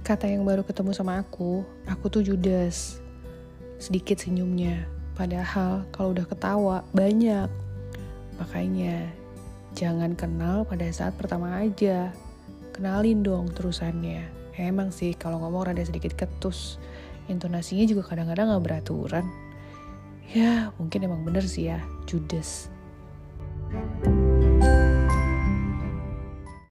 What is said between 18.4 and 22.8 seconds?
gak beraturan. Ya mungkin emang bener sih ya, judes.